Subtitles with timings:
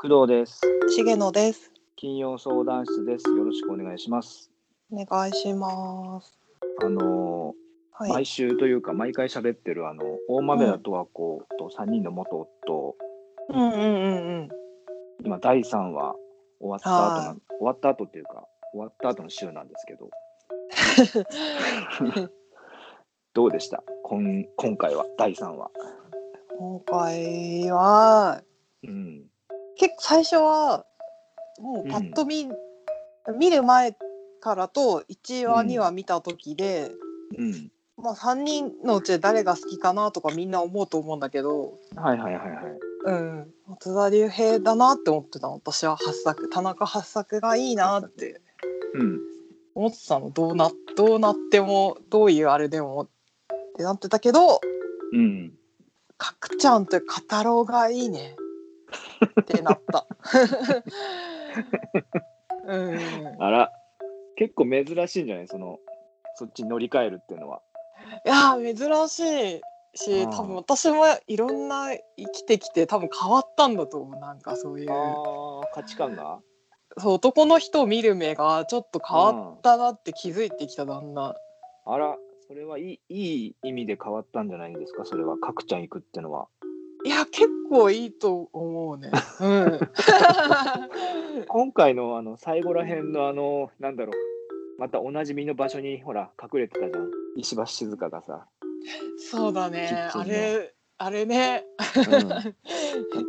[0.00, 0.60] 工藤です。
[0.96, 1.72] 重野です。
[1.96, 3.28] 金曜相談室です。
[3.30, 4.50] よろしくお願いします。
[4.92, 6.38] お願いします。
[6.82, 8.12] あのーはい。
[8.12, 12.96] 毎週というか毎回喋ってるあの大豆田十和子と三人の元夫、
[13.48, 14.48] うんうんうんうん。
[15.24, 16.14] 今第三話
[16.60, 20.10] 終わった後な終わった後っていうか終わった後の週なんですけど、
[23.34, 23.82] どうでした？
[24.04, 25.70] 今今回は第三話。
[26.56, 28.42] 今回は
[28.84, 29.24] うん。
[29.78, 30.84] 結構最初は
[31.60, 32.48] もうパッと見、
[33.38, 33.96] 見る前
[34.40, 36.90] からと1話2話見た時で、
[37.36, 37.70] うん。
[37.96, 42.78] まあ3人のうちで誰が好きかなとかみんな思うと思うんだけど、はいはいはいはい。
[43.04, 48.40] うん、松田龍平だなって思ってたの私は八作田中八作がいいなって
[48.94, 49.20] うん。
[49.74, 53.08] 思ってたのどうなどうなってもどういうあれでもっ
[53.76, 54.60] てなってたけど
[55.12, 55.52] うん。
[56.16, 58.34] 角ちゃんと語ろうがいいね
[59.40, 60.06] ってなった。
[62.66, 63.72] うん、あら。
[64.36, 65.48] 結構珍しいんじゃない？
[65.48, 65.80] その
[66.36, 67.60] そっちに乗り換えるっていうのは。
[68.24, 69.60] いやー珍しい
[69.98, 74.20] し多分私もいろんな生きてきて多分変わったんだと思う。
[74.20, 74.92] なんかそういう。
[74.92, 76.38] ああ価値観が？
[76.98, 81.34] そう男の人を見る目がちょっと変わったなって気づいてきただんだん。
[81.86, 82.16] あら
[82.46, 85.04] それはいいいい意味で変わったんじゃないんですか？
[85.04, 86.46] それは角ちゃん行くってのは。
[87.08, 89.10] いや結構いいと思うね。
[89.40, 89.80] うん、
[91.48, 94.78] 今回のあの最後らへんのあのなんだろう。
[94.78, 97.10] またおなじみの場所にほら隠れてたじゃん。
[97.34, 98.46] 石橋静香がさ。
[99.16, 101.64] そうだキねあれあれね。
[101.96, 102.44] うん、だ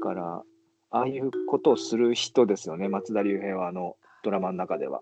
[0.01, 0.43] から
[0.89, 2.89] ああいうことをする人ですよね。
[2.89, 5.01] 松田龍平はあのドラマの中では。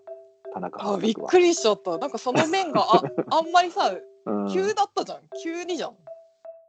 [0.54, 0.98] 田中あ。
[0.98, 1.98] びっくりしちゃった。
[1.98, 3.02] なんかその面があ
[3.36, 3.92] あんまりさ
[4.26, 4.48] うん。
[4.52, 5.22] 急だったじゃん。
[5.42, 5.96] 急にじゃん。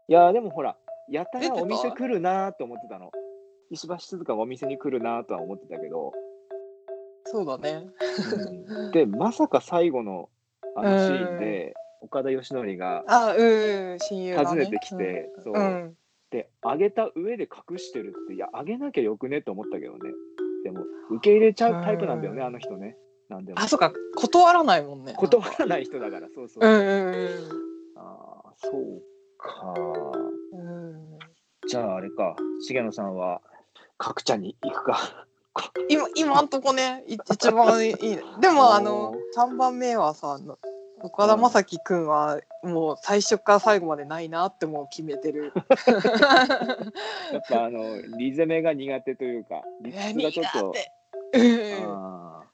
[0.07, 0.75] いやでもほら
[1.11, 3.11] やたらお店来るなと思ってたの。
[3.71, 6.11] 石橋静香がお店に来るなとは思ってたけど、
[7.25, 7.87] そうだね。
[8.67, 8.92] うん。
[8.92, 10.30] でまさか最後の
[10.75, 15.67] あのシーンで岡田義則が訪ねてきて、そううん、う。
[15.89, 15.93] ん
[16.31, 19.99] で上げた上で隠してるっていや上げなきゃよくねと思ったけどね。
[20.64, 22.48] でも受け入れちゃうタイプなんだよね、うん。
[22.48, 22.98] あの人ね。
[23.30, 23.59] なんでも。
[23.59, 23.93] あそうか。
[24.15, 25.14] 断らないもんね。
[25.15, 29.02] 断らない人だからそうそう、うんうんああそう
[29.37, 29.73] か
[31.67, 32.36] じゃああれか。
[32.67, 33.42] 重野さんは？
[33.98, 35.27] 角ちゃんに行くか。
[35.89, 37.93] 今今んとこねい一番いい。
[37.93, 40.39] ねでもあの3番目はさ
[41.02, 45.54] 岡田将生くんはもう最初から最後までないなってもう決めてる。
[47.31, 50.73] やっぱあのリゼメが苦手というか理屈がちょっと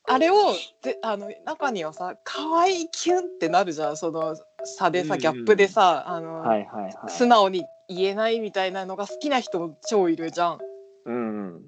[0.08, 6.94] あれをであの中にはさ可愛いキュンってなるじゃんその差でさうんギャップでさあの、ーはいはいはい。
[7.08, 10.60] 素直に言えないみたいなのが好きな人も超いるじゃん。
[11.06, 11.62] うんうん。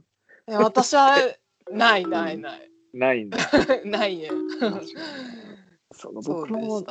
[0.47, 1.17] で私は
[1.71, 2.71] ないないない。
[2.93, 3.37] ないんだ。
[3.85, 4.29] ないね。
[5.91, 6.83] その僕も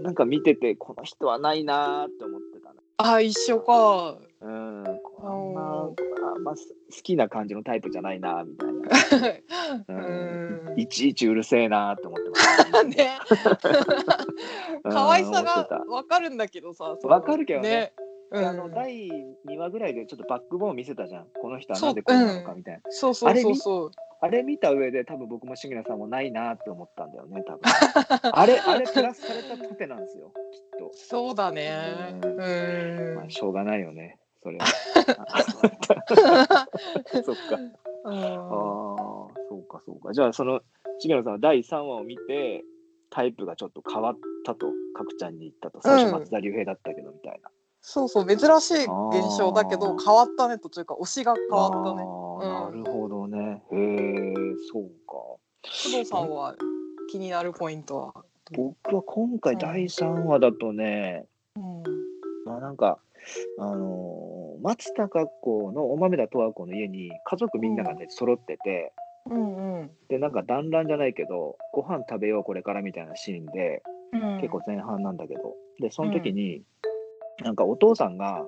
[0.00, 2.80] なんか見ててこの人はないなーって思ってたな。
[2.98, 4.18] あ一緒か。
[4.40, 4.84] うん。
[5.02, 5.96] こんなお
[6.34, 6.58] あんま好
[7.02, 8.74] きな感じのタイプじゃないなみたいな、
[9.88, 9.92] う う
[10.72, 10.80] んん。
[10.80, 12.82] いちいちうるせえなーって思ってました。
[12.84, 13.18] ね。
[14.88, 15.76] うん可愛さがた。
[15.90, 16.96] わかるんだけどさ。
[17.02, 17.92] わかるけどね。
[17.96, 19.08] うんあの第
[19.48, 21.26] 2話ぐらいでちょっとバックボーン見せたじゃん。
[21.40, 23.90] この人はなんでこうなのかみたいな、そうそうそうそう。
[24.20, 27.60] あれ見た上で多分僕も重野さんもないなって思ったんだよね多分。
[28.32, 32.18] あれ あれプラスされた盾なんですよきっと、そうだね。
[32.22, 32.30] うう
[33.12, 33.14] ん。
[33.16, 34.66] まあ、しょうがないよねそれは。
[37.24, 37.42] そっか。
[38.04, 38.12] ああ
[39.48, 40.12] そうかそうか。
[40.12, 40.60] じゃあその
[41.00, 42.64] 重野さんは第3話を見て
[43.10, 45.80] タイプがちょっと変わったと角ちゃんに言ったと。
[45.82, 52.04] 最初松田龍平だったけどみたいな、そうそう珍しい現象だけど変わったねというか推しが変わったね。
[52.48, 53.62] なるほどね。
[53.72, 54.34] へえ
[54.72, 55.12] そうか。
[55.12, 56.54] 工藤さんは
[57.10, 58.24] 気になるポイントは？
[58.52, 61.26] 僕は今回第3話だとね、
[61.56, 61.82] うん。
[62.44, 62.98] まあなんか
[63.58, 68.92] あのー松たか子のお豆田十和子の家に家族みんながね、揃ってて
[69.26, 69.90] うんうん。
[70.08, 73.82] でなんか団らんじゃないけどご飯食べようこれからみたいなシーンで
[74.12, 74.40] うん。
[74.40, 76.62] 結構前半なんだけど、でその時に、
[77.42, 78.44] なんかお父さんが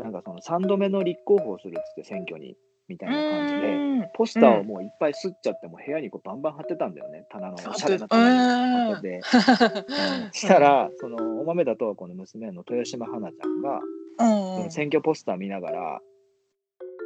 [0.00, 2.56] なんかその3度目の立候補をするっつって選挙に
[2.88, 3.76] みたいな感じで。
[3.76, 4.08] うん。
[4.14, 7.24] ポスターをもういっぱいすっちゃってもう部屋にこうバンバン貼ってたんだよね。
[7.30, 9.20] 棚のおしゃれな棚に貼ってて、
[10.24, 10.32] うん。
[10.32, 13.80] したらそのお豆田十和子の娘の豊島花ちゃんが、
[14.18, 16.00] うん選挙ポスター見ながら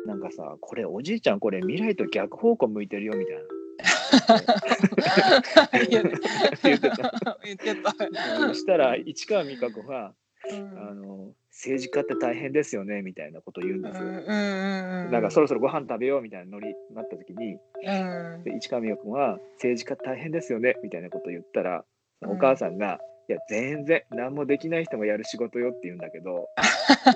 [0.06, 3.42] なんかさこれおじいちゃんこれ未来と逆方向向いてるよみたいな。
[5.88, 7.38] 言ってた。
[7.44, 7.94] 言ってた。
[8.38, 10.12] そしたら市川美香子が
[10.50, 10.90] うん。
[10.90, 14.04] あの政治家って大変ですよねみたいなことを言うんですよ。
[14.04, 18.44] うんうんうんなんかそろそろご飯食べようみたいなノリになった時にうん。
[18.44, 21.84] で市川美代君は政治家大変ですよねみたいなことを言ったら
[22.22, 22.30] うん。
[22.32, 22.98] お母さんが、
[23.28, 26.48] いや全然何もできない人もやる仕事よって言うんだけど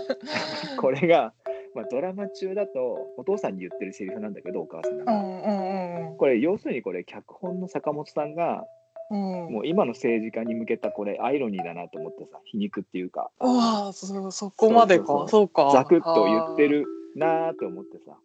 [0.81, 1.35] これが、
[1.75, 5.13] まあ、ドラマ中だとお父さんに言ってるセリフなんだけどお母さんが。
[5.13, 8.65] うんうんうんこれ要するにこれ脚本の坂本さんが
[9.11, 9.53] うん。
[9.53, 13.31] もう今の政治家に向けたこれアイロニーだなと思ってさ皮肉っていうか。
[13.41, 15.27] うわあそそこまでか。
[15.29, 15.71] そうか。
[15.73, 16.87] ザクッと言ってる
[17.17, 18.17] なーと思ってさ。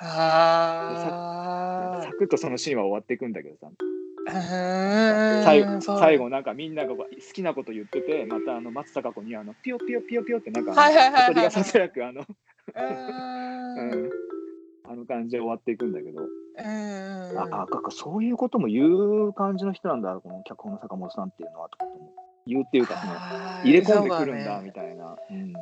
[0.00, 3.68] あサクッとそのシーンは終わっていくんだけどさ。
[4.30, 10.74] あ最後最後なんかみんなが好きなこと言っててまたあの松たか子にあのピヨピヨピヨピヨってなんか
[11.28, 12.24] 鳥がささやくあの、
[12.74, 12.80] あ
[14.94, 16.28] の感じで終わっていくんだけど、うん
[17.38, 21.84] ああそういうことも言う感じの人なんだこの脚本の坂本さんっていうのはとか
[22.46, 23.12] 言うっていうかその
[23.62, 25.16] 入れ込んでくるんだみたいな。
[25.30, 25.52] うん。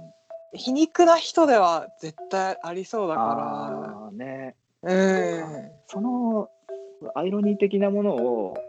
[0.54, 4.54] 皮肉な人では絶対ありそうだかああね。
[4.82, 5.70] らうん。
[5.88, 6.48] その
[7.14, 8.62] アイロニー的なものをユ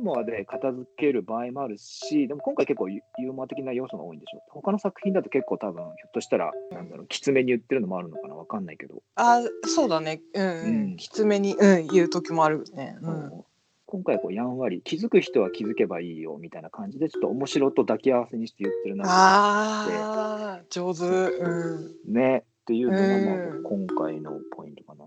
[0.00, 10.20] ーモアで片付ける場合もあるしでも今回結構ユユーモア的な要素が多いんでしょ他の作品だと結構多分ひょっとしたらなんだろうきつめに言ってるのもあるのかなわかんないけど、あそうだね。
[10.34, 10.92] うんううん。
[10.94, 12.96] んきつめにうん言う時もあるね。
[13.00, 13.44] うん。
[13.86, 21.04] 今回こうやんわり気づく人は気づけばいいよみたいな感じでちょっと面白と抱き合わせにして言ってるなああ上手。
[21.04, 22.12] うん。
[22.12, 22.44] ね。
[22.62, 23.62] っていうのがまあうん。
[23.64, 24.99] 今回のポイントかな。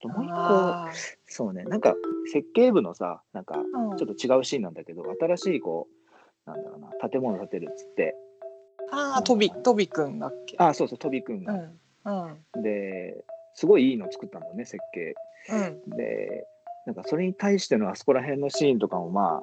[0.00, 0.90] ともう一個あ
[1.26, 1.64] そうね。
[1.64, 1.94] なんか
[2.32, 3.62] 設計部のさなんか
[3.98, 5.88] ちょっと違うシーンなんだけど、新しいこ
[6.46, 8.14] う、なんだろうな、建物建てるっつって、
[8.92, 10.56] あートビトビくんだっけ？
[10.58, 11.52] あ、そうそう、飛びくんが。
[11.52, 11.80] うん。
[12.04, 12.62] うん。
[12.62, 13.24] で、
[13.54, 15.14] すごいいいの作ったんだよね、設計。
[15.52, 15.96] うん。
[15.96, 16.46] で、
[16.86, 19.42] なんかそれに対してのあそこら辺のシーンとかも、まあ、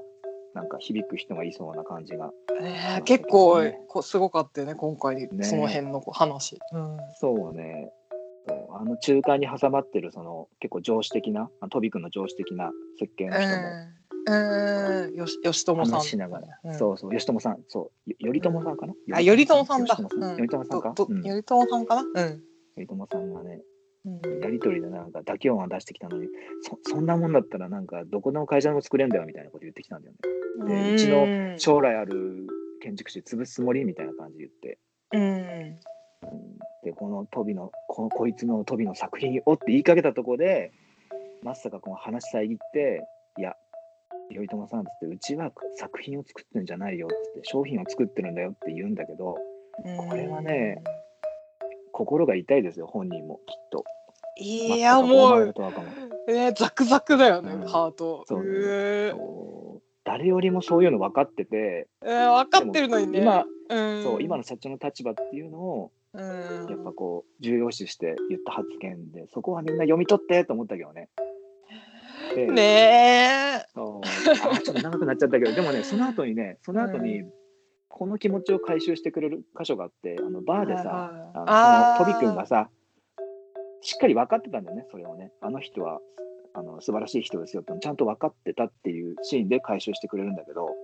[0.53, 2.31] なんか響く人がいそうな感じが。
[2.59, 3.01] ね。
[3.05, 5.29] 結構こうすごかったよね今回ね。
[5.43, 6.57] その辺の話。
[6.73, 6.97] うん。
[7.15, 7.91] そうね。
[8.79, 13.57] あの中間に挟まってるその結構上司的な、あ飛びくんの上司的な設計の人も
[14.27, 15.93] うん、うん、よし、吉友さん。
[15.99, 16.73] 話しながら、うん。
[16.77, 19.95] そうそう、吉友さん、そう、よ頼朝さんかな、あ、頼朝さんだ。
[19.95, 21.23] 頼朝さんか、ととうん。
[21.23, 22.01] 頼朝さんかな？
[22.01, 22.43] うん。
[22.75, 23.61] 頼朝さんがね、
[24.05, 24.39] うん。
[24.41, 26.27] やり取りでなんか妥協案出してきたのに
[26.61, 30.19] そそんなもんだったらなんかどこでも会社でも作れんだよみたいなこと言ってきたんだよね。
[30.65, 31.27] でうちの
[31.57, 32.47] 将来ある
[32.81, 34.79] 建築士潰すつもりみたいな感じで言って、
[35.13, 35.79] うん。
[36.23, 40.71] うん、でこの飛びのこのこいつの飛びの作品をって言いかけたところで
[41.43, 43.05] まさかこの話遮って
[43.37, 43.55] いや
[44.29, 49.37] 頼朝さんっつってうちは作品を作ってるんじゃないよっつって商品を作ってるんだよって言うんだけど
[50.09, 50.81] これはね
[51.91, 53.83] 心が痛いですよ本人もきっと。
[54.39, 55.53] いや、もう、
[56.29, 58.23] えー、ザクザクだよね、うんハート。
[58.27, 59.47] そうねえー
[60.07, 63.19] 誰よりもそういうの分かってて、えー、分かってるのにね。
[63.19, 71.09] 今、うん、そう今の社長の立場っていうのをうん、やっぱこう重要視して言った発言でそこはみんな読み取ってと思ったけどね。
[72.35, 73.65] でねえ。
[73.73, 74.07] そう
[74.53, 77.23] あちょっと長くなっちゃったけど でもねその後にねその後に
[77.87, 82.69] この気持ちを回収してくれる箇所があってあのバーでさあのトビ君がさ
[83.81, 85.99] しっかり分かってたんだよねそれをねあの人は
[86.53, 90.75] あの素晴らしい人ですよってちゃんと分かってたっていうシーンで回収してくれるんだけど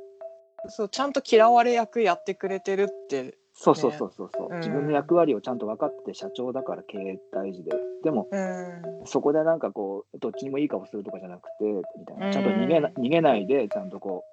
[0.69, 3.37] そう、ちゃんと嫌われ役やってくれてるって。
[3.53, 4.59] そうそうそうそうそう、うん。
[4.59, 7.71] 自分の役割をちゃんと分かってて社長だから経営大事で。
[8.03, 8.81] でもうん。
[9.05, 11.65] そこでなんかこうどっちにもいい顔するとかじゃなくて
[11.97, 12.21] みたいうん。
[12.21, 14.23] なちゃんと逃げな逃げないでちゃんとこ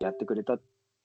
[0.00, 0.58] うやってくれた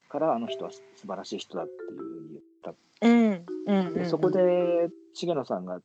[0.09, 2.73] からあの人は素晴らしい人だっていうふうに言った。
[3.01, 3.45] うん。
[3.87, 3.93] うん。
[3.93, 5.81] でそこで重野さんが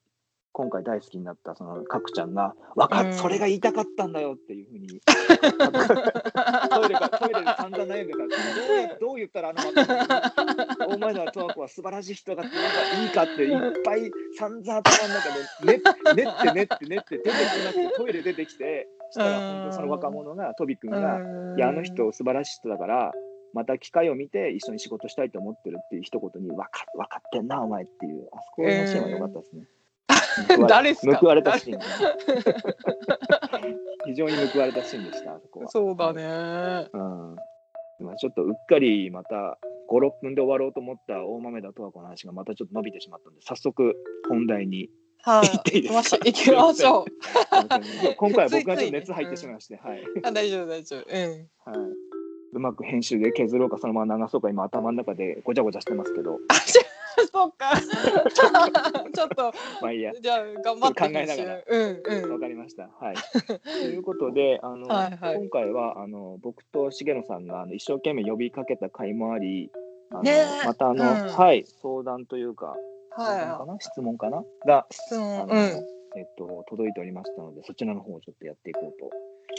[0.52, 3.06] 今回大好きになったその角ちゃんが「わかうん。
[3.08, 5.00] るそれが言いたかったんだよ」っていうふうに
[6.74, 8.28] トイレかトイレで散々悩んでたどう
[9.00, 15.28] どう言ったらあの若者大前田十和子は素晴らしい人だって言えばいいかっていっぱい散々頭の中
[15.64, 15.82] で練
[16.16, 21.20] 練って練って練って出てこなくてトイレ出てきてしたら本当その若者がトビ君が
[21.56, 23.12] 「いやあの人素晴らしい人だから
[23.54, 29.62] また機会を見て一緒に仕事したいと思ってる」っていう一言に「分か分かってんなお前」っていうあそこのシーンは良かったですね。
[29.62, 29.81] 報われ
[30.68, 31.16] 誰っすか？
[31.18, 31.80] 報われたシーン。
[34.06, 35.68] 非常に報われたシーンでした、あそこは。
[35.68, 36.88] そうだね。
[36.92, 37.36] うん。
[38.00, 39.58] 今ちょっとうっかりまた
[39.90, 43.94] 5、6分で終わろうと思った大豆田十和子の話がまたちょっと伸びてしまったので、早速
[44.28, 44.88] 本題に。
[45.24, 46.16] はい、行っていいですか？
[46.24, 47.04] 行きましょう。
[47.04, 48.14] 行きましょう。
[48.18, 50.02] 今回は僕がちょっと熱入ってしまいまして、はい。
[50.24, 51.00] あ、大丈夫、大丈夫。
[51.08, 51.78] うん。
[51.80, 51.92] はい。
[52.54, 56.38] うまく編集で削ろうか、そのまま流そうか、今頭の中でごちゃごちゃしてますけど、
[57.32, 57.72] そうか。
[59.14, 60.12] ちょっと、まあいいや。
[60.20, 62.32] じゃあ、頑張って考えながらうん、うん。
[62.32, 62.88] わかりました。
[63.00, 63.16] はい。
[63.80, 69.70] ということで、あの、 はいはい今回はあの僕と重野さんがあの一生懸命呼びかけた回もあり、
[70.10, 70.32] あのね
[70.64, 72.76] えまたあの、うんはい相談というか
[73.10, 73.76] はな？
[73.80, 74.44] 質問かな？
[74.66, 74.94] が、い。
[74.94, 75.58] 質問、あのうん。
[76.14, 79.10] えっと、届いておりましたので、そちらの方をちょっとやっていこうと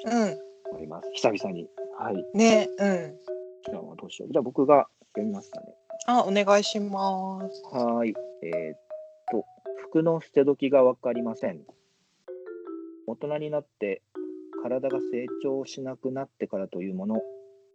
[0.06, 0.40] うん。
[0.72, 1.10] 思います。
[1.14, 1.68] 久々に。
[1.98, 2.38] はい。
[2.38, 3.20] ね、うん。
[3.66, 4.32] じゃあ、どうしよう。
[4.32, 5.74] じゃあ、僕が読みますかね。
[6.08, 7.64] あ、お願いします。
[7.76, 8.14] はい。
[8.44, 8.80] えーっ
[9.32, 9.46] と、
[9.90, 11.62] 服の捨て時が分かりません。
[13.08, 14.02] 大人になって
[14.62, 17.22] 体が成長しなくなってからというもの、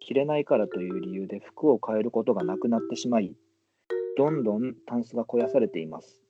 [0.01, 3.35] 着れないからという理由で服を変えることがなくなってしまい、
[4.17, 6.21] どんどんタンスが肥やされています。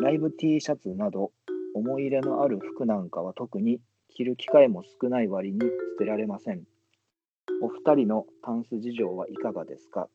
[0.00, 1.32] ライブ T シャツなど、
[1.74, 5.66] 思い入れのある服なんかは特に着る機会も少ない割に捨
[5.98, 6.62] てられません。
[7.62, 10.08] お二人のタンス事情はいかがですか？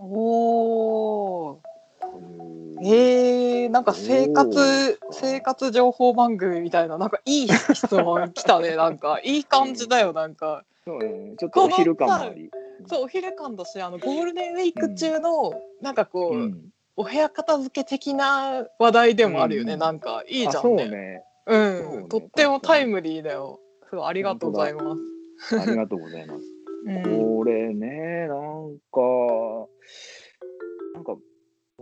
[0.00, 1.56] おー。
[2.00, 9.20] というえー、なんか生活生活情報番組みたいななんかいい質問来たね なんか。
[9.22, 10.64] いい感じだよなんか。
[10.84, 12.50] そうね、ちょっとお昼感もあり。
[12.86, 15.52] そうお昼間だしあのゴールデンウィーク中の、
[15.82, 19.78] なんかこう、うん、お部屋片付け的な話題でもあるよね、うん。
[19.78, 20.24] なんか。
[20.26, 20.88] いいじゃんね。
[20.88, 21.24] ね。
[21.46, 21.78] うん。
[21.78, 22.08] そうね。
[22.08, 23.60] とってもタイムリーだよ。
[23.90, 24.96] すごいありがとうございま
[25.38, 26.44] す、ありがとうございます。
[26.86, 27.02] うん、
[27.38, 29.00] これね、なんか、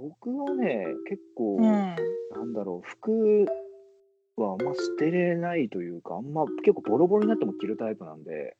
[0.00, 1.96] 僕はね、結構、うん。
[2.36, 3.46] なんだろう、服
[4.36, 8.56] はあんま捨てれないというか、あんま結構ボロボロになっても着るタイプなんで、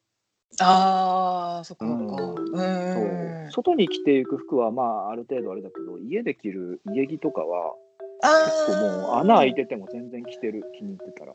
[0.60, 2.16] あーそっかそっか。
[2.56, 3.50] うん。
[3.52, 7.74] 外に着ていく服は、まあ、ある程度あれだけど、家で着る家着とかは、
[8.22, 11.34] あ結構もう穴開いてても全然着てる、気に入ってたら。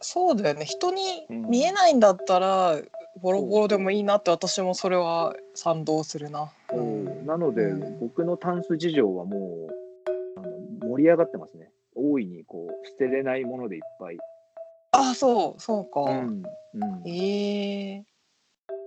[0.00, 0.64] そうだよね。
[0.64, 1.42] 人にうん。
[1.50, 2.80] 見えないんだったら、
[3.20, 6.50] ボロボロでもいいなって私もそれは賛同するな。
[6.72, 11.70] うんなので、うん僕のタンス事情はもうあの盛り上がってますね。
[11.94, 14.18] 大いにこう捨てれないものでいっぱい。
[14.92, 16.00] あそうそうか。
[16.02, 16.42] うん
[16.74, 18.04] うんええ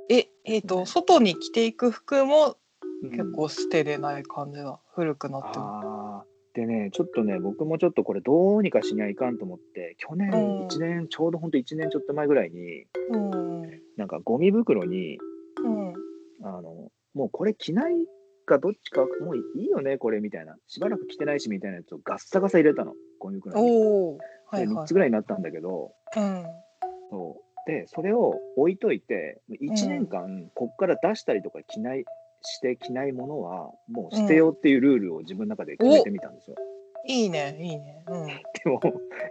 [0.09, 2.57] ええっ、と、ね外に着ていく服も
[3.03, 4.79] うん結構捨てれない感じだ。
[4.95, 5.65] 古くなっても。
[5.65, 13.61] あーでね、ちょっとね、僕もちょっとこれどうにかしにはいかんと思って、去年うん1年、ちょうどほんと1年ちょっと前ぐらいに、うん。
[13.61, 13.81] うん。
[13.97, 15.17] なんかゴミ袋に、
[16.43, 18.07] あの、もうこれ着ない
[18.45, 20.55] かどっちか、もういいよね、これみたいな。
[20.67, 23.71] しばらく着てないしみたいなやつをガッサガサ入れたの、ゴミ袋に。
[23.71, 24.17] おお。
[24.47, 24.93] はいで、3はいつ。
[24.93, 26.45] ぐらいになったんだけど、うん。
[27.09, 32.03] そうでそれを置いといて1年間こっから出したりとか着ない
[32.41, 36.57] して着ないものはもう捨てようっていうルールを自分の中で決めてみたんですよ。
[37.05, 38.03] いいねいいね。
[38.63, 38.81] でも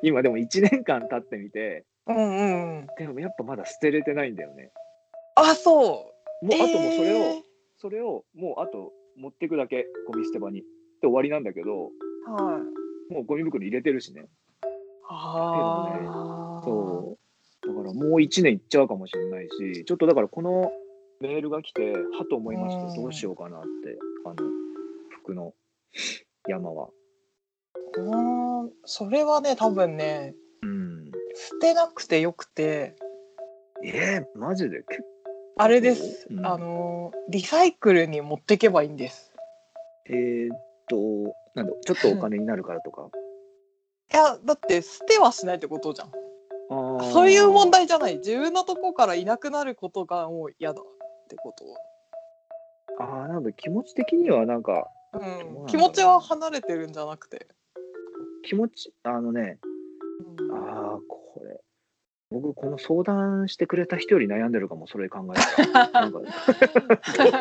[0.03, 2.17] 今でも1年間経ってみてうん。
[2.17, 2.87] うんうんうん。
[2.99, 4.71] でもやっぱまだ捨てれてないんだよね。
[5.35, 6.47] あそう。
[6.47, 7.43] もうあともうそれを、え
[7.77, 10.67] それをもうあと持ってくだけゴミ捨て場にで
[11.03, 13.13] 終わりなんだけどーはい。
[13.13, 14.27] もうゴミ袋入れてるしね。
[15.09, 16.63] ああ。
[16.65, 17.19] そ
[17.63, 20.73] うだからもう1年いっちゃうかもしれないしちょっとだからこの
[21.21, 23.69] メールが来てはと思いましうんてどうしようかなって
[24.25, 24.37] あの
[25.11, 25.55] 服の
[26.49, 26.89] 山は。
[27.97, 28.71] うん。
[28.85, 32.95] それはね多分ねうん、捨てなくてよくて
[33.85, 34.83] えー、マジで？
[34.85, 35.03] 結
[35.57, 36.27] あれです。
[36.31, 39.33] うんあのリサイクルに持ってけばいいんです。
[40.07, 40.97] えー、っと
[41.55, 43.09] なんだちょっとお金になるからとか？
[44.13, 46.11] いやだって捨てはしないってことじゃん。
[47.13, 48.17] そういう問題じゃない。
[48.17, 50.85] 自分のとこからいなくなることがもう嫌だっ
[51.29, 51.65] てこと。
[52.99, 57.47] あーなんだ気持ち的にはなんかうん気持ちは離れてるんじゃなくて。
[58.45, 59.59] 気持ちあのね
[60.39, 61.61] うんああこれ
[62.33, 65.91] 僕この相談してくれた人より悩んでるかもそれ考えたら。
[65.91, 66.25] なんかど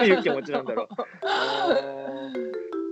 [0.02, 0.88] ういう気持ちなんだろう。
[1.24, 1.76] あ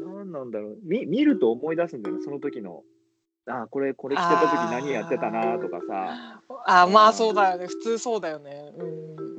[0.04, 0.78] ーなんなんだろう。
[0.84, 2.84] 見見ると思い出すんだよねその時の。
[3.48, 6.42] あーこれこれ着てた時何やってたなとかさ。
[6.66, 7.68] あまあそうだよね。
[7.68, 8.72] 普通そうだよね。
[8.78, 8.88] うん、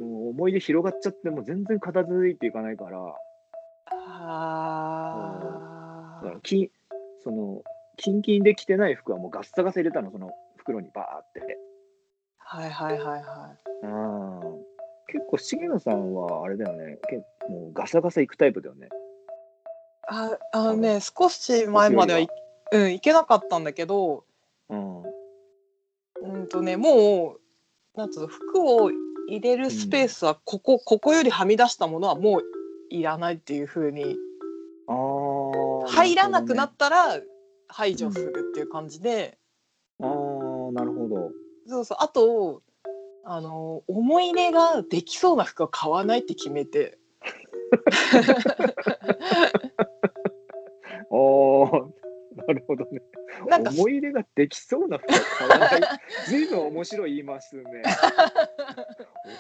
[0.00, 2.98] もう思い出広がっちゃってもう全然片付いていかないから。
[3.92, 5.40] あ
[6.22, 6.70] だからき
[7.22, 7.62] その
[7.96, 11.58] キンキンで着てない服はもうガッサガサ入れたのその袋にバーって
[12.52, 14.40] はいはいはいはあー
[15.06, 16.98] 結構重野さんはあれだよね。
[17.08, 17.16] け
[17.48, 18.86] もうガサガサ行くタイプだよね。
[18.86, 18.88] い。
[20.08, 22.28] ああのね少し前まではい
[22.72, 24.24] うん行けなかったんだけど
[24.68, 25.02] うん。
[25.02, 27.36] うんとねも
[27.94, 28.90] うなんつうの服を
[29.28, 32.42] 入れるスペースはここ、ここよりはみ出したものはもう
[32.90, 34.16] いらないっていう風に
[34.88, 37.20] あー入らなくなるったら
[37.68, 39.38] 排除するっていう感じで、
[40.00, 40.29] ほどねあーなるほど
[41.70, 41.98] そうそう。
[42.00, 42.62] あと
[43.24, 46.98] あの思い入れができそうな服は買わないって決めて。
[51.12, 51.90] あー
[52.46, 53.02] なるほどね。
[53.48, 55.80] なんか思い入れができそうな服は買わない。
[56.28, 57.64] 随分面白い言いますね。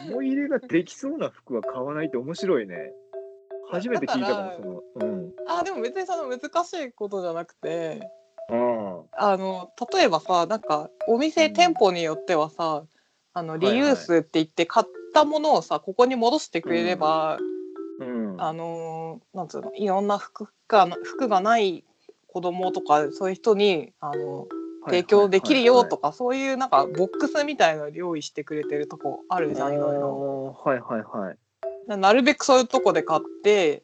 [0.08, 2.92] 思い入れができそうな服は買わないって面白いね。
[3.70, 5.32] 初めて聞いたかもそのうん。
[5.46, 8.19] ああでも別にその難しいことじゃなくてうん。
[9.12, 12.84] あの例えばさなんかお店、うん店舗によってはさ
[13.32, 17.38] あのリユースって言って買ったものをさここに戻してくれれば、
[18.00, 18.42] うん。
[18.42, 21.84] あのーなんつうのいろんな服が服がない
[22.26, 24.46] 子供とかそういう人にあの
[24.86, 30.56] 提供できるよとか、そういうなんかボックスみたいなの用意してくれてるとこあるじゃんいろいろ。
[30.64, 31.36] はいはいはい。
[31.86, 33.82] ななるべくそういうとこで買って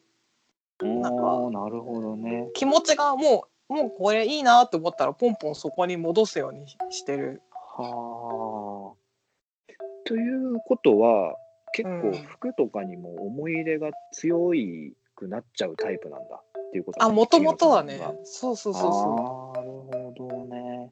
[0.81, 1.21] なんか
[1.51, 2.49] なるほどね。
[2.53, 7.41] 気持ちがもうもうこれいいなと思ったらポンポンそこに戻すようにししてる。
[7.51, 9.73] はあ。
[10.05, 11.35] ということは、
[11.73, 20.91] 結構うん服とかにも思い入れが強いくなっちゃうタイプなんだっていうことあもともとはねそうそうそうそあーなるほどね。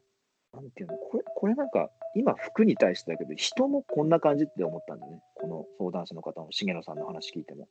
[0.52, 0.96] なんていうの？
[0.98, 5.20] これ、これなんか、今服に対してだけど、人もこんな感じって思ったんだね。
[5.34, 7.68] この相談者の方の重野さんの話聞いても。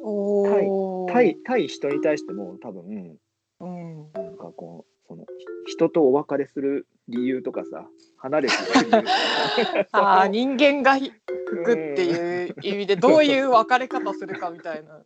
[0.00, 0.08] う。
[0.08, 3.18] おー対、対人に対しても多分、
[3.60, 5.24] うん、なんかこう、その、
[5.66, 7.86] ひ人とお別れする理由とかさ、
[8.18, 9.08] 離れていく理由とか
[9.90, 11.12] さ あー人間がひ
[11.46, 15.02] 服っていう意味でどういう別れ方するかみたいな。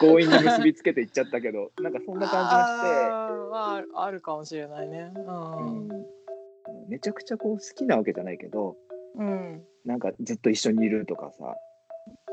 [0.00, 5.10] 強引に結びつけていっちゃったけど、なんかそんな感じがあーまああるかもしれないね。
[5.10, 5.88] して、うん。
[5.88, 6.06] うん
[6.88, 8.76] めちゃくちゃこう好きなわけじゃないけど、
[9.16, 9.62] うん。
[9.84, 11.54] なんかずっと一緒にいるとかさ、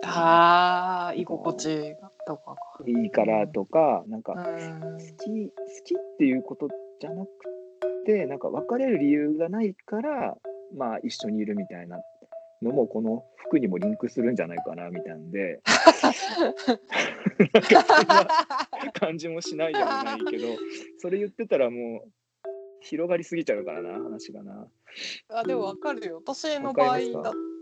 [0.04, 2.84] ああ居心地とかか。
[2.86, 4.40] いいからとか、なんかうん。
[4.42, 5.54] 好き好
[5.84, 6.68] きっていうこと
[7.00, 7.30] じゃなく
[8.06, 10.38] てなんか別れる理由がないから
[10.76, 12.00] まあ一緒にいるみたいな
[12.62, 15.62] のもこの服にもリンクするんじゃないかなみたいなんで。
[18.94, 20.48] 感じもしないでもないけど
[21.00, 22.10] それ言ってたらもう
[22.82, 24.68] 広がりすぎちゃうからな話がな。
[25.30, 26.22] あでもわかるよ。
[26.26, 27.00] 私の場合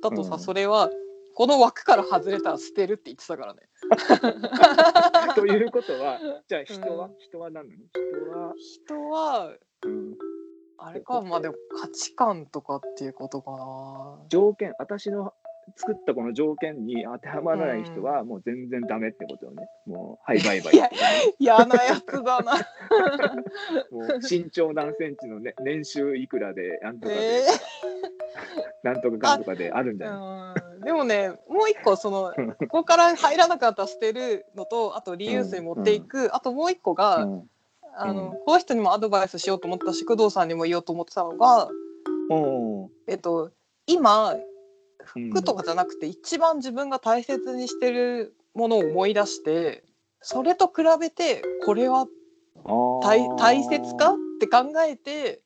[0.02, 0.40] だとさ、うん。
[0.40, 0.90] それは
[1.36, 3.62] この枠から外れたら捨てるって言ってたからね。
[5.36, 7.16] ということはじゃあ人は、うん。
[7.20, 7.70] 人は何？
[7.70, 10.16] なの人は、人はうん、
[10.78, 14.26] あれかまあでも価値観とかっていうことかな。
[14.30, 15.34] 条件私の
[15.76, 19.68] 作ったこの条件に当てはまらない人はもう全然ダメってことよね。
[19.86, 20.74] もうはいバイバイ。
[20.74, 20.90] いや
[21.40, 22.54] 嫌なやつだな。
[23.92, 27.42] もう身長何センチの、ね、年収いくらでなんとかで、え
[28.84, 30.60] なんとかかんとかであるんじゃない？
[30.60, 30.82] ーうん。
[30.82, 37.50] でもねもう一個そのここから入らなかったら捨てるのとあとリユースに持っていく、あともう一個が、うん。
[37.96, 38.38] あのうん。
[38.46, 41.70] この人にもアドバイスしようと思ったし工藤さんにも言おうと思ってたのが、
[43.08, 43.52] えっと、
[43.86, 44.42] 今うん
[45.06, 49.84] 服とかじゃなくて一番自分が大切にしてるものを思い出して
[50.22, 52.08] それと比べてこれは
[52.64, 55.42] 大大切かって考えて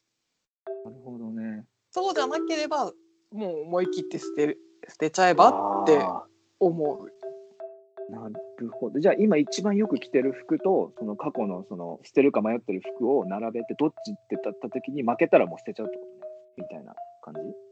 [0.86, 1.66] なるほどね。
[1.92, 2.92] そうじゃなければ
[3.32, 6.24] もう思い切って捨てる捨てちゃえばってあ
[6.60, 7.08] 思う。
[8.12, 9.00] ーなるほど。
[9.00, 16.32] じゃあ今一番よく着てる服とその過去のその捨てるか迷ってる服を並べてどっちって立った時に負けたらもう捨てちゃうってことね。
[16.58, 17.67] みたいな感じ？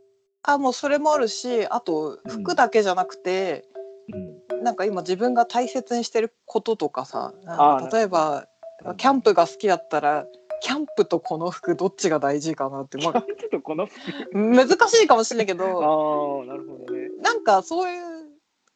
[0.47, 3.65] あもうそれもあるしあとうん服だけじゃなくて、
[4.13, 4.17] う
[4.57, 4.63] ん。
[4.63, 7.33] なんか今自分が大切にしてることとかさ
[7.91, 8.47] 例えば
[8.85, 10.25] うんキャンプが好きだったら
[10.61, 13.25] キャンプとこの服どっちが大事かなって、まあ。
[14.33, 17.09] 難しいかもしれないけあどあ、なるほどね。
[17.21, 18.05] なんかそういう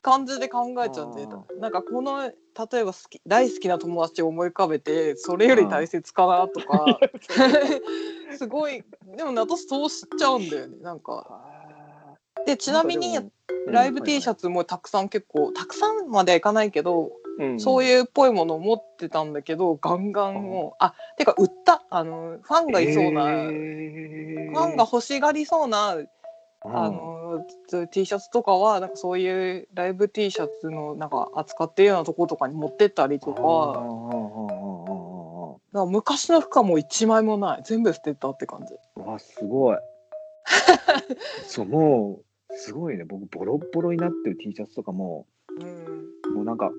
[0.01, 6.99] 感じで考えちゃうんであなんかこの例えば好き大好きな友達を思い浮かべてそれより大切かなとか
[8.37, 8.83] すごい
[9.17, 11.48] でもね私そうしちゃうんだよねなんか。
[12.41, 13.19] あでちなみに
[13.67, 17.11] ライブ T シャツもたくさん結構たくさんまではいかないけど、
[17.57, 21.83] そうういうっぽいものを持ってたんだけどガンガンもうあてか売った。
[21.89, 25.97] あのファンがいそうな、ファンが欲しがりそうな
[26.61, 27.45] あの
[27.91, 33.41] T シャツとかはなんかそういうライブ T シャツのなんか扱ってるようなところとかに持ってったりとか。
[35.71, 37.61] だから昔の服はもう1枚もない。
[37.63, 38.73] 全部捨てたって感じ。
[38.99, 39.77] わすごい。
[41.47, 43.05] そうもうすごいね。
[43.05, 45.27] 僕ボロッボロになってる T シャツとかも
[45.59, 46.35] うん。
[46.35, 46.71] もうなんか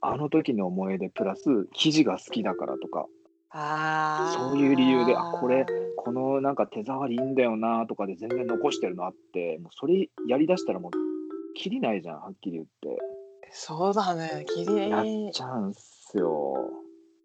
[0.00, 1.42] あの時の思い出プラス
[1.74, 3.06] 生地が好きだからとか
[3.50, 4.50] あー。
[4.50, 10.90] そういう理由であこれこのなんか手触りいいんだよなとかで全然残してるのあってもうそれやりだしたらもう
[11.54, 12.98] きりないじゃんはっきり言って。
[13.50, 14.44] そうだね。
[14.46, 16.70] 綺麗やっちゃうんすよ。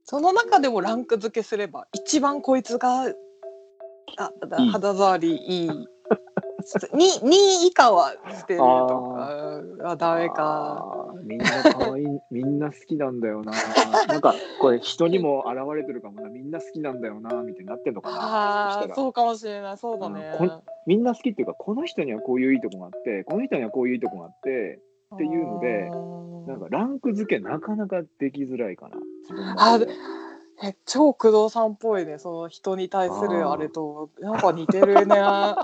[0.06, 3.06] その中でもランク付けすれば一番こいつが
[4.18, 4.32] あ
[4.72, 5.70] 肌触りいい
[6.64, 11.14] 2, 2位以下は捨てるとかあダメか。
[11.24, 13.54] みんな可愛いみんな好きなんだよな。
[14.08, 16.30] なんかこれ人にも現れてるかもな。
[16.30, 18.18] みんな好きなんだよなみたいになってんのかな。
[18.18, 19.78] ああそうかもしれない。
[19.78, 20.38] そうだね。
[20.40, 24.80] うんこみんな好きっていうかこの人にはこういういいとこがあってこの人にはこういういいとこがあって
[25.16, 25.90] っていうので
[26.52, 28.98] なんかランク付けなかなかできづらいかな。
[29.22, 29.80] 自分のあ
[30.66, 34.10] え超工藤さんっぽいねその人に対するあれと。
[34.20, 35.16] なんか似てるね。
[35.20, 35.60] なん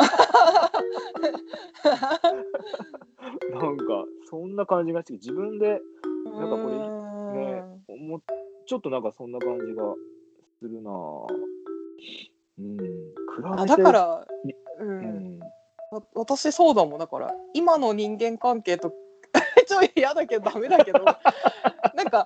[3.78, 5.80] かそんな感じがして自分で
[6.26, 8.22] なんかこれね思っ
[8.66, 9.96] ちょっとなんかそんな感じが
[10.60, 10.92] するな。
[10.92, 11.28] ぁ
[12.60, 12.84] うん比
[13.62, 14.28] べだから、
[14.80, 15.38] う、うん。
[15.38, 15.40] ん。
[15.92, 17.00] わ私そうだもん。
[17.00, 18.94] だから今の人間関係と
[19.66, 21.06] ちょい嫌だけどダメだけど。
[21.96, 22.26] なんか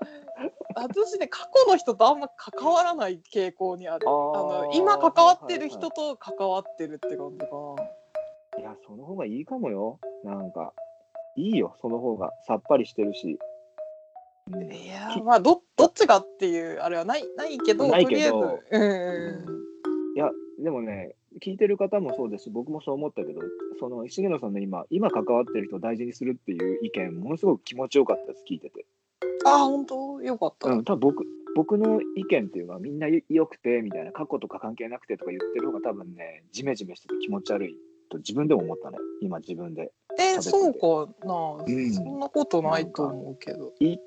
[0.76, 4.08] 私ね過去の人とあんま関わらない傾向にある。
[4.08, 7.46] あの今関わってる人と関わってるって感じか
[8.60, 10.00] いやその方がいいかもよ。
[10.24, 10.74] なんか
[11.36, 11.76] いいよ。
[11.82, 18.60] その方がさっぱりしてるし、いやーまあどどっちがっていうあれはないないけどないけど。
[18.70, 19.64] うん
[20.16, 23.42] いやでもね聞いてる方もそうですし僕もそう思ったけど
[23.80, 28.86] その重野さんの今今関わってる人を大事にするっていう意見ものすごく気持ちよかったです聞いてて、
[29.46, 30.22] あ本当？
[30.22, 37.78] よかった、うん、多分僕僕の意見っていうのはみんな良くてみたいな過去とか関係なくてとか言ってる方が多分ねジメジメしてて気持ち悪い
[38.10, 38.98] と自分でも思ったね。
[39.22, 39.92] 今自分で。
[40.20, 41.94] えそうかな、うん。
[41.94, 43.74] そんなことないと思うけど。
[43.80, 44.00] 一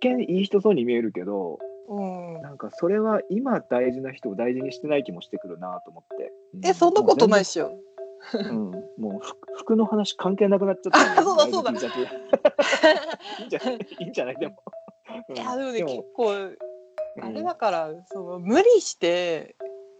[0.00, 1.58] 見いい人そうに見えるけど
[1.88, 2.42] うん。
[2.42, 6.32] なんかそれは今大事な人を大事にしてない気もしてくるなと思って。
[6.68, 7.52] えそんなことないっし。
[7.52, 7.78] しょ
[8.32, 11.14] うん、もう服服の話関係なくなっちゃった。
[11.14, 11.70] んあそうだそうだ。
[11.70, 14.36] いいんじゃないいいんじゃない？
[14.36, 14.56] でも。
[15.28, 15.36] うん。
[15.36, 16.56] いやでもね結構うん。
[17.22, 19.56] あれだから、その無理して、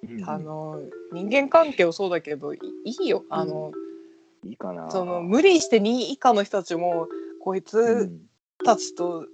[0.08, 0.80] うんあの
[1.12, 3.24] 人間関係もそうだけどいいいよ。
[3.30, 3.72] あの、
[4.44, 4.90] いいかな。
[4.90, 7.06] その無理して2位以下の人たちも
[7.42, 8.20] こいうつん。
[8.64, 9.26] たちと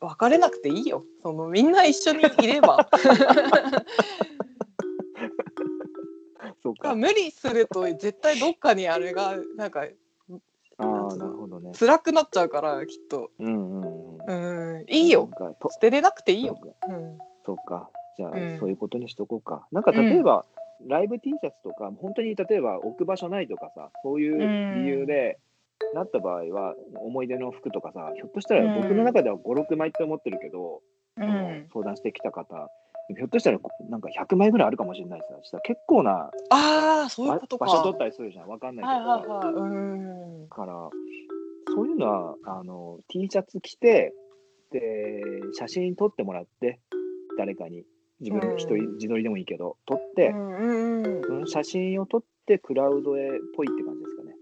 [0.00, 1.04] 別れなくていいよ。
[1.22, 2.88] そのみんな一緒にいれば
[6.66, 6.94] そうか。
[6.94, 9.86] 無理すると絶対どっかにあれがなんか
[10.78, 11.72] ああ、なるほどね。
[11.78, 14.78] 辛くなっちゃうからきっとうんうんうん。
[14.80, 15.28] うんいいよ
[15.70, 16.58] 捨てれなくていいよ
[17.44, 17.88] そう、か。
[18.16, 19.66] じゃあ、うんそういうことにしとこうか。
[19.70, 20.44] なんか例えば、
[20.86, 24.38] ライブ T シャツとか、本当に例えば置く場所ないとかさ、そういう
[24.74, 25.38] 理由で、
[25.94, 30.82] なった場合は、思い出の服とかさ、ひょっとしたら僕の中では5、6枚って思ってるけど、
[31.16, 32.70] その相談してきた方、
[33.14, 35.26] ひょっとしたらなんか100枚ぐらいあるかもしれないさ。
[35.42, 38.48] したら結構なああそういうばことか場所取ったりするじゃん。
[38.48, 39.08] わかんないけど。
[39.10, 39.64] はいはいはいう
[39.94, 40.90] んだから、
[41.74, 44.12] そういうのはあの T シャツ着て、
[44.72, 45.20] で、
[45.54, 46.80] 写真撮ってもらって、
[47.38, 47.84] 誰かに、
[48.20, 54.36] 自分の一人、うん自撮りでもいいけど、撮っうて、んうん写真を撮って、クラウドへぽいって感じですかね。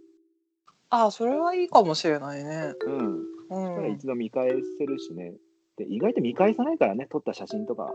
[0.90, 3.16] ああそれはいいかもしれないねうん。
[3.18, 5.34] うそしたらん一度見返せるしね。
[5.76, 7.92] で、意外と見返さないからね、撮った写真とか。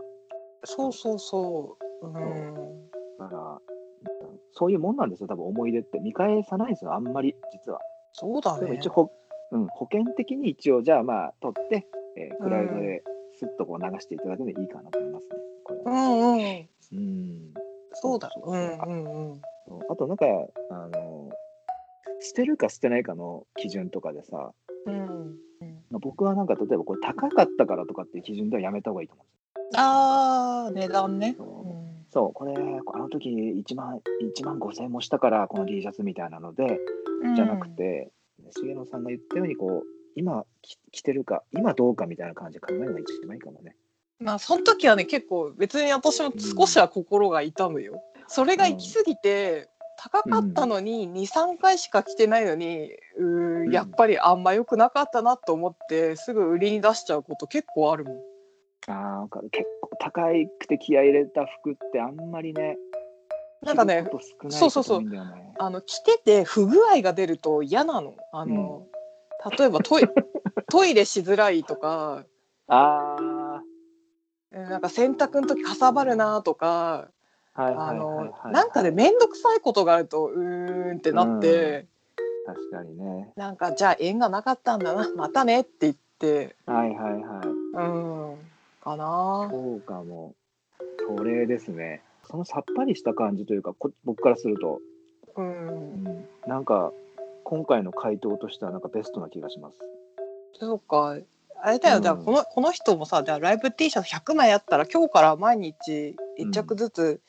[0.64, 2.06] そうそうそう。
[2.06, 2.90] うん。
[3.18, 3.60] だから、
[4.52, 5.98] そういうもんなんですよ、多分思い出って。
[6.00, 7.80] 見返さないですよ、あんまり、実は。
[8.12, 8.60] そうだね。
[8.60, 9.10] でも一応ほ、
[9.52, 13.02] うん、保険的に一応、じゃあまあ、撮って、えークラウドで
[13.34, 15.36] スッとこう流していただくのでいいかなと思いますね。
[15.86, 16.68] うはんうん。
[16.92, 17.54] うん。
[17.92, 18.30] そうだ。
[18.34, 19.40] そうんうんうん。
[19.88, 20.26] あとなんか、
[20.70, 21.30] あの、
[22.20, 24.52] 捨てるか捨てないかの基準とかでさ、
[24.86, 25.38] うん。
[25.90, 29.39] まあ僕はなんか例えばこれ高かったからとかっていう基準ではやめた方がいいと思うんで
[29.76, 31.36] ああ値段ね
[32.12, 36.80] そうこれ、あの時1万、1万5千円もしたから、この T シャツみたいなので、
[37.36, 38.10] じゃなくて、
[38.60, 43.76] 重野さんが言ったように、こう、今き着てるか、今どうかみたいな感じで考えるのが一番いいかもね。
[44.18, 48.02] まあその時はね結構別に私も少しは心が痛むよ。
[48.26, 53.24] それが行き過ぎて、高かったのに23回しか着てないのにうー
[53.66, 58.29] うんやっぱりあんま良くなかったなと思ってすぐ売りに出しちゃうこと結構あるもん。
[58.88, 59.50] ああ、わかる。
[59.50, 60.22] 結構高
[60.58, 62.76] くて気合い入れた服ってあんまりね、
[63.62, 64.06] なんかね
[64.48, 65.04] そうそうそう。
[65.58, 68.14] あの着てて不具合が出ると嫌なの。
[68.32, 68.86] あの、
[69.58, 70.04] 例えばトイ
[70.70, 72.24] トイレしづらいとか。
[72.68, 73.62] あ
[74.52, 77.08] えなんか洗濯の時かさばるなとか。
[77.54, 78.52] あ、のはい。
[78.52, 81.86] なんかで面倒くさいことがあるとうーんってなって、
[82.46, 83.32] 確かにね。
[83.36, 85.08] なんかじゃあ縁がなかったんだな。
[85.14, 86.56] またねって言って。
[86.64, 87.48] はいはいはい。
[87.74, 88.49] うん
[88.80, 89.48] かな。
[89.50, 90.34] そうかも。
[91.16, 92.02] それですね。
[92.30, 94.80] そのさっぱりした感じというか、こ僕からすると、
[95.36, 96.04] ううん。
[96.04, 96.92] ん、なんか
[97.44, 99.76] 今回の回答としてはなんかベストな気がします。
[100.58, 101.16] そうか。
[101.62, 102.02] あれだよ、うん。
[102.02, 107.20] じゃあこのこの人もさじゃあライブ T シャツ100枚あったら今日から毎日1着ずつ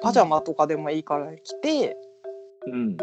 [0.00, 1.96] パジャマとかでもいいから着て、
[2.66, 2.96] うん。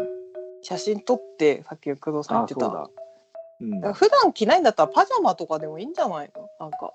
[0.62, 2.68] 写真撮ってさっき工藤さん言ってた。
[2.68, 2.90] だ。
[3.60, 6.48] うん、普段着ないんだったらパジャマとかでもいいんじゃないの？
[6.58, 6.92] なんか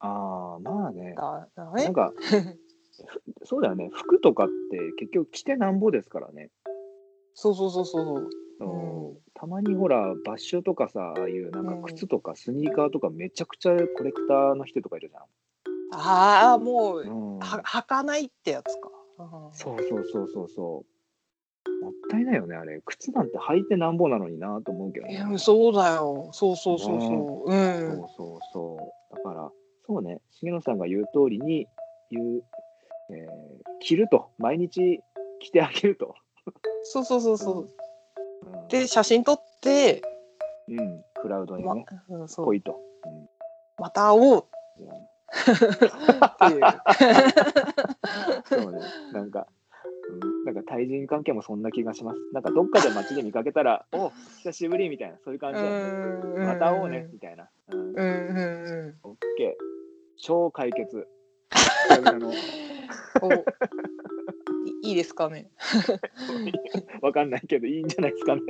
[0.00, 1.14] ああ、まあね。
[1.16, 3.90] だだねなんか、 ふそうだよね。
[3.92, 6.50] 服とかって結局着てなんぼですからね。
[7.34, 15.22] そうそうそうそうそうたまにほらバッシュとかさああいうなんか靴とかスニーカーとかめちゃくちゃコレクターの人とかいるじゃん。
[15.92, 18.90] ああもう、うん、は履かないってやつか。
[19.52, 20.98] そうそうそうそうそう。
[21.84, 25.16] もったいないよねあれ靴なんて履いてなんぼなのになと思うけど、いね。
[25.16, 26.30] やそうだよ。
[26.32, 27.52] そうそうそうそう。
[27.52, 27.86] うん。
[27.86, 29.16] そうそうそう。
[29.16, 29.50] だから、
[29.88, 31.66] そうね、重野さんが言う通りに、
[32.10, 32.44] 言う、
[33.10, 35.00] えー着ると、毎日
[35.40, 36.14] 着てあげると。
[36.82, 37.68] そうそうそうそう。
[38.42, 40.02] うん、で写真撮って、
[40.68, 42.78] うん、クラウドにまね、うん、そうぽいと。
[43.78, 44.44] また会おう
[44.80, 44.96] うんっ
[46.36, 46.62] ていう。
[48.62, 48.80] そうね、
[49.12, 49.46] なんか、
[50.10, 52.20] うん、なんか対人関係もそんな気がします。
[52.32, 55.78] なんかどっかで街で見かけたら、 お久しぶりみたいな、そういう感じだよね。
[56.34, 57.48] うんまた会おうね、みたいな。
[57.70, 59.10] うん、うんうんうん。
[59.10, 59.67] オッケー。
[60.18, 61.08] 超解決。
[64.82, 65.50] い いいですかね。
[67.02, 68.42] わかんないけど、いいんじゃないですかね。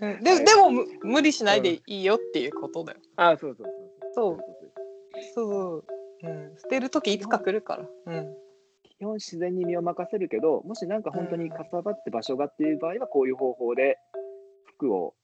[0.00, 3.00] うんででもむ無理しないでいいよっていうことだよ。
[3.16, 3.66] あ、そうそう
[4.14, 4.40] そう。
[5.34, 5.84] そうそう。
[6.22, 7.88] うん、捨てる時いつか来るから。
[8.06, 8.36] うん。
[8.98, 13.98] 基本自然に身を任せるけど、もしなんか本当にかさばって場所がっていう場合は、こういう方法で
[14.64, 15.14] 服を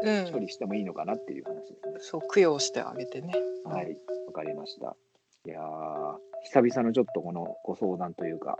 [0.00, 1.94] うん処理してもいいのかなっていう話ですね。
[1.98, 3.32] そう供養してあげてね。
[3.64, 4.96] はい、わかりました。
[5.44, 8.58] いやー、久々のちょっとこのご相談というか、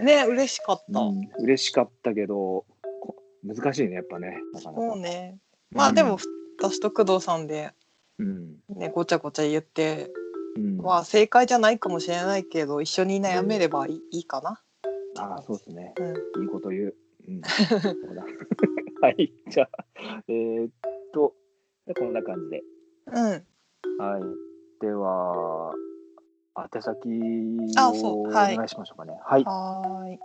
[0.00, 1.00] ね嬉しかった。
[1.00, 2.64] うん嬉しかったけど、
[3.00, 4.80] こ難しいね、やっぱね、なかなか。
[4.80, 5.38] そうね。
[5.72, 6.18] まあでも、
[6.60, 7.72] 私と工藤さんで、
[8.18, 10.10] うん、ね、ごちゃごちゃ言って、
[10.56, 14.60] うん、まあ正解じゃないかもしれないけど、一緒に悩めればいい,、いいかな。
[15.18, 15.94] ああ、そうですね。
[15.98, 16.42] うん。
[16.42, 16.94] いいこと言う。
[17.28, 17.40] うん、
[19.02, 19.84] はい、じゃあ、
[20.28, 20.70] えー、っ
[21.12, 21.34] と、
[21.98, 22.62] こんな感じで。
[23.06, 23.24] うん。
[23.98, 24.22] はい。
[24.80, 25.74] では、
[26.56, 26.98] 宛先
[27.76, 29.18] あをお願いしましょうかね。
[29.24, 29.44] はい。
[29.44, 30.18] はーい。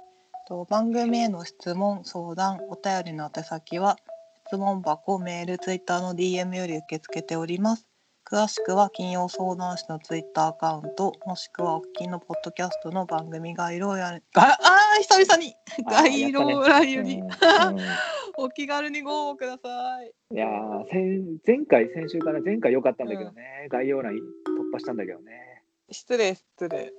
[0.47, 3.97] と番組への質問、相談、お便りの宛先は
[4.47, 7.87] 質問箱、メール、ツイッターの DM より受け付けております。
[8.31, 15.53] 詳しくは金曜相談室のツイッターアカウント、もしくはお聞きのポッドキャストの番組概要欄がああー久々に
[15.87, 17.29] 概要欄よりうんうん
[18.37, 20.11] お気軽にご応募ください。
[20.31, 20.47] いや
[21.45, 24.19] 前回、先週かな、前回良かったんだけどね、概要欄突
[24.71, 25.54] 破したんだけどね。
[25.91, 26.91] 失礼失礼。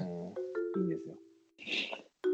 [0.00, 0.34] うん
[0.76, 1.14] いいんですよ。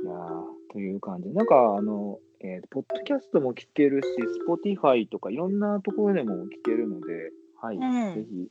[0.05, 1.31] いやーという感じ。
[1.31, 4.09] なんか、あの、えー、ポッドキャストも聞けるし、
[4.47, 8.49] Spotify とかいろんなところでも聞けるので、はい、うんぜひ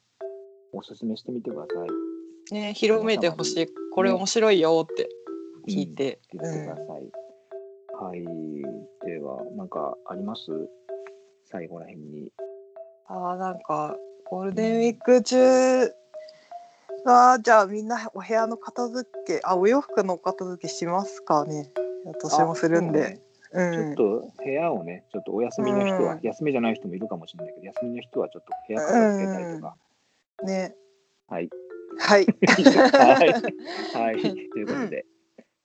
[0.71, 1.85] おすすめしてみてくださ
[2.51, 2.53] い。
[2.53, 3.67] ね広めてほしい。
[3.93, 5.07] これ面白いよって
[5.69, 6.19] 聞いて。
[6.31, 7.11] 言ってください。
[8.01, 8.23] はい。
[9.05, 10.49] では、なんかあります？
[11.45, 12.31] 最後らへんに。
[13.07, 15.93] あーなんかゴールデンウィーク中
[17.05, 21.69] はじゃあみんなお部屋の片付けあお洋服のお片付けしますかね
[22.05, 23.19] 私もするんで
[23.51, 29.75] うちょっんと部屋をね、ちょっとお休みの人は、うん休みじゃない人もいるかもしれないけど、休みの人はちょっと部屋片付けたりとか。
[30.43, 30.75] ね
[31.27, 31.49] はい。
[31.99, 33.33] はいはい。
[33.93, 34.21] はい。
[34.49, 35.05] ということで。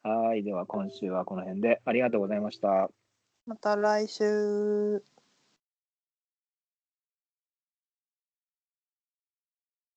[0.03, 0.43] はい。
[0.43, 2.91] では、今週はこの辺でありがとうございました。
[3.47, 5.03] また来週